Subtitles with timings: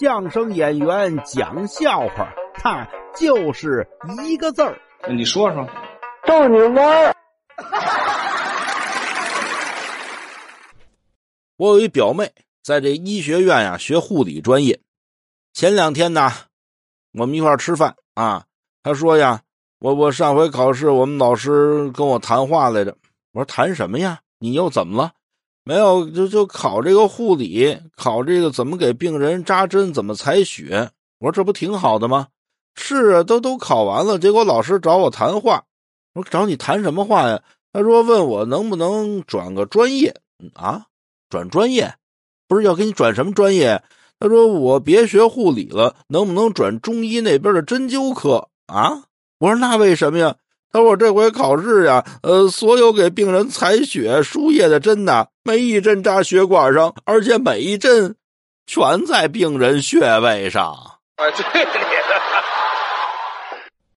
[0.00, 3.86] 相声演员讲笑话，他就是
[4.26, 4.80] 一个字儿。
[5.10, 5.68] 你说说，
[6.26, 7.14] 逗你玩儿。
[11.58, 12.32] 我有一表妹，
[12.62, 14.80] 在这医学院呀学护理专业。
[15.52, 16.32] 前两天呢，
[17.12, 18.44] 我们一块吃饭啊，
[18.82, 19.42] 她说呀，
[19.78, 22.96] 我我上回考试，我们老师跟我谈话来着。
[23.32, 24.20] 我说谈什么呀？
[24.38, 25.12] 你又怎么了？
[25.64, 30.90] 没有，就就考这个护理，考这个怎么给病人扎针，怎么采血。
[31.20, 32.26] 我说这不挺好的吗？
[32.74, 34.18] 是啊，都都考完了。
[34.18, 35.62] 结果老师找我谈话，
[36.14, 37.40] 我说找你谈什么话呀？
[37.72, 40.16] 他说问我能不能转个专业
[40.54, 40.86] 啊？
[41.30, 41.94] 转专业？
[42.48, 43.80] 不是要给你转什么专业？
[44.18, 49.04] 他说我别学护理了，能不能转中医那边的针灸科啊？
[49.38, 50.34] 我说那为什么呀？
[50.72, 58.16] 他说：“这回考试呀，呃，所有给病人采血输液的针呐，没一针扎血管上，而且每一针
[58.66, 60.74] 全在病人穴位上。”
[61.16, 61.70] 哎，对的。